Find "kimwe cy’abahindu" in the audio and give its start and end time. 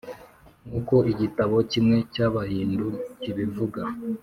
1.71-2.87